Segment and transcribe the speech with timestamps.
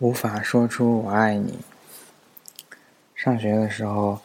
[0.00, 1.58] 无法说出我爱你。
[3.14, 4.18] 上学的时候，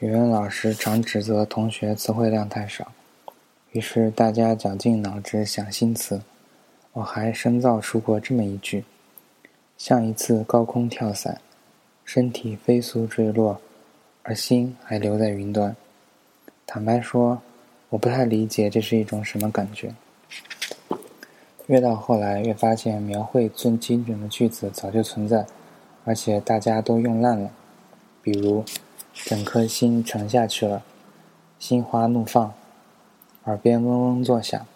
[0.00, 2.90] 语文老师常指责同学词汇量太少，
[3.70, 6.20] 于是大家绞尽脑汁想新词。
[6.94, 8.84] 我还深造出过这么一句：
[9.78, 11.40] 像一次高空跳伞，
[12.04, 13.60] 身体飞速坠落，
[14.24, 15.76] 而心还留在云端。
[16.66, 17.40] 坦白说，
[17.90, 19.94] 我不太理解这是一种什么感觉。
[21.66, 25.46] 越到后来，越发现描绘最精准的句子早就存在，
[26.04, 27.50] 而且大家都用烂了。
[28.22, 28.64] 比如，
[29.14, 30.82] 整颗心沉下去了，
[31.58, 32.52] 心花怒放，
[33.44, 34.66] 耳边嗡嗡作响，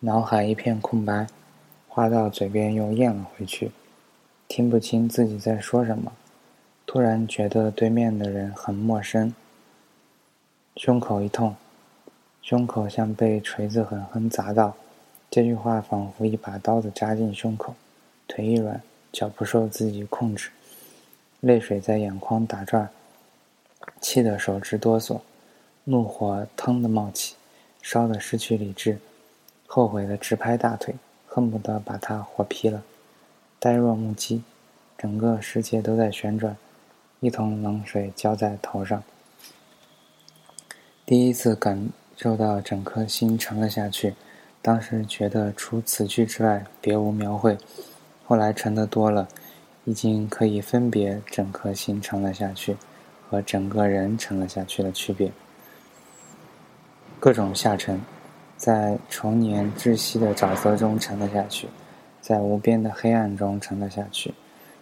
[0.00, 1.26] 脑海一片空白，
[1.88, 3.70] 话到嘴边又咽了回去，
[4.48, 6.12] 听不清自己在说什么，
[6.84, 9.32] 突然觉得对面的人很陌生，
[10.74, 11.54] 胸口一痛，
[12.42, 14.74] 胸口像被锤子狠狠砸到。
[15.36, 17.74] 这句话仿佛一把刀子扎进胸口，
[18.26, 18.80] 腿一软，
[19.12, 20.48] 脚不受自己控制，
[21.40, 22.88] 泪水在眼眶打转，
[24.00, 25.20] 气得手直哆嗦，
[25.84, 27.34] 怒火腾的冒起，
[27.82, 28.98] 烧得失去理智，
[29.66, 30.94] 后悔的直拍大腿，
[31.26, 32.82] 恨不得把他活劈了，
[33.58, 34.42] 呆若木鸡，
[34.96, 36.56] 整个世界都在旋转，
[37.20, 39.04] 一桶冷水浇在头上，
[41.04, 44.14] 第一次感受到整颗心沉了下去。
[44.62, 47.56] 当时觉得除此句之外别无描绘，
[48.24, 49.28] 后来沉得多了，
[49.84, 52.76] 已经可以分别整颗心沉了下去
[53.28, 55.30] 和整个人沉了下去的区别。
[57.20, 58.00] 各种下沉，
[58.56, 61.68] 在重年窒息的沼泽中沉了下去，
[62.20, 64.34] 在无边的黑暗中沉了下去，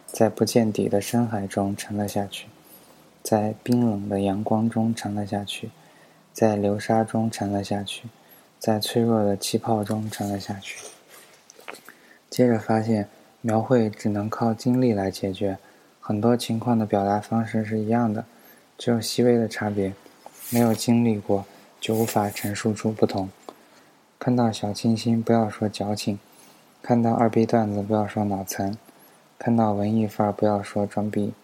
[0.06, 2.46] 在不见底的深海中沉了下去，
[3.22, 5.70] 在冰冷的阳光中沉了下去，
[6.32, 8.08] 在流沙中沉了下去。
[8.64, 10.78] 在脆弱的气泡中沉了下去。
[12.30, 13.06] 接着发现，
[13.42, 15.58] 描绘只能靠经历来解决，
[16.00, 18.24] 很多情况的表达方式是一样的，
[18.78, 19.92] 只有细微的差别。
[20.48, 21.44] 没有经历过，
[21.78, 23.28] 就无法陈述出不同。
[24.18, 26.16] 看到小清新，不要说矫情；
[26.82, 28.78] 看到二逼段子，不要说脑残；
[29.38, 31.34] 看到文艺范儿，不要说装逼；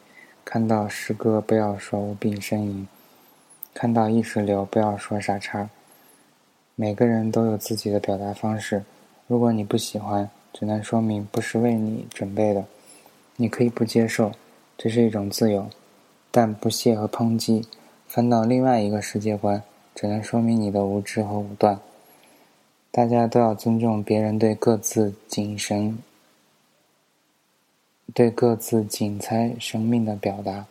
[0.43, 2.87] 看到诗歌，不要说无病呻吟；
[3.75, 5.69] 看到意识流，不要说傻叉。
[6.75, 8.83] 每个人都有自己的表达方式，
[9.27, 12.65] 如果你不喜欢，只能说明不是为你准备的。
[13.37, 14.33] 你可以不接受，
[14.77, 15.69] 这是一种自由，
[16.31, 17.67] 但不屑和抨击，
[18.07, 19.63] 翻到另外一个世界观，
[19.95, 21.79] 只能说明你的无知和武断。
[22.91, 25.99] 大家都要尊重别人对各自谨神、
[28.13, 30.67] 对各自仅猜生命的表达。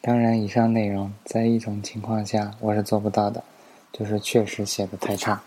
[0.00, 3.42] 当然，以上内容在一种情况下我是做不到的。
[3.98, 5.40] 就是确实写的太差。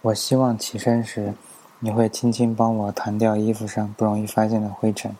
[0.00, 1.34] 我希望起身时，
[1.80, 5.16] 你会轻轻帮我弹掉衣服上不容易发现的灰尘。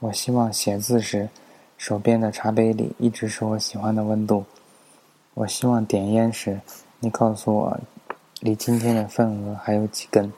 [0.00, 1.30] 我希望写字时，
[1.78, 4.44] 手边的茶杯里一直是我喜欢的温度。
[5.32, 6.60] 我希望点烟时，
[6.98, 7.80] 你告诉我，
[8.40, 10.30] 离今天的份额还有几根。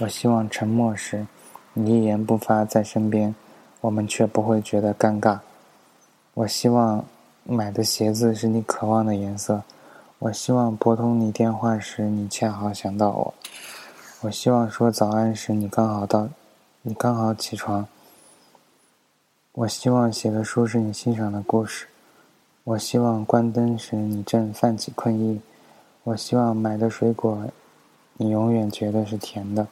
[0.00, 1.26] 我希望沉默时，
[1.74, 3.34] 你一言不发在身边，
[3.82, 5.40] 我们却不会觉得尴尬。
[6.32, 7.04] 我希望。
[7.44, 9.62] 买的鞋子是你渴望的颜色。
[10.20, 13.34] 我希望拨通你电话时，你恰好想到我。
[14.20, 16.28] 我希望说早安时，你刚好到，
[16.82, 17.88] 你刚好起床。
[19.50, 21.86] 我希望写的书是你欣赏的故事。
[22.62, 25.40] 我希望关灯时，你正泛起困意。
[26.04, 27.44] 我希望买的水果，
[28.14, 29.66] 你永远觉得是甜的。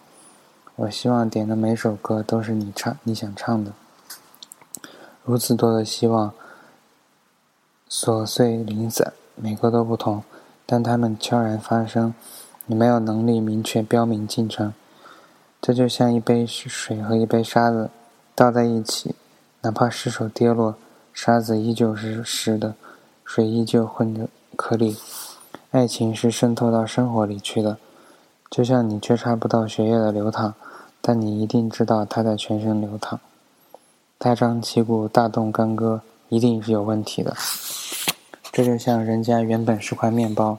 [0.74, 3.72] 我希望点的每首歌都是你唱你想唱的。
[5.24, 6.34] 如此多的希望。
[7.90, 10.22] 琐碎零散，每个都不同，
[10.64, 12.14] 但它们悄然发生。
[12.66, 14.72] 你没有能力明确标明进程，
[15.60, 17.90] 这就像一杯水和一杯沙子
[18.36, 19.16] 倒在一起，
[19.62, 20.76] 哪怕失手跌落，
[21.12, 22.76] 沙子依旧是湿的，
[23.24, 24.96] 水依旧混着颗粒。
[25.72, 27.76] 爱情是渗透到生活里去的，
[28.48, 30.54] 就像你觉察不到血液的流淌，
[31.00, 33.18] 但你一定知道它在全身流淌。
[34.16, 37.34] 大张旗鼓、大动干戈，一定是有问题的。
[38.52, 40.58] 这就像人家原本是块面包，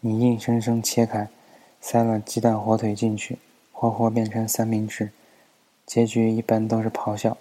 [0.00, 1.28] 你硬生生切开，
[1.80, 3.38] 塞了鸡蛋、火腿进去，
[3.72, 5.10] 活活变成三明治，
[5.84, 7.36] 结局一般都是咆哮。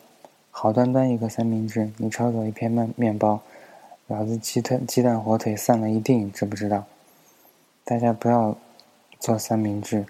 [0.49, 3.41] 好端端一个三明治，你抄走一片面面包，
[4.07, 6.83] 老子鸡蛋、鸡蛋、火腿散了一地，知不知道？
[7.85, 8.57] 大家不要
[9.19, 10.05] 做三明治，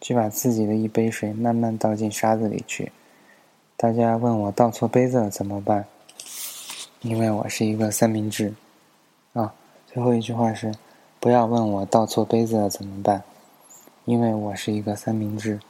[0.00, 2.90] 去把自己的一杯水慢慢倒进沙子里去。
[3.76, 5.84] 大家问我倒错杯子了怎么办？
[7.02, 8.52] 因为我是一个三明治。
[9.90, 10.74] 最后一句话是：
[11.18, 13.22] 不要问我倒错杯子了怎么办，
[14.04, 15.60] 因为我是一个三明治。